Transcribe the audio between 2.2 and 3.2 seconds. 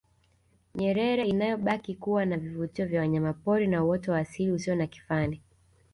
na vivutio vya